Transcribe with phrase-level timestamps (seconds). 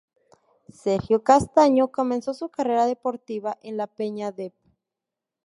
[0.73, 4.55] Sergio Castaño comenzó su carrera deportiva en la Peña Dep.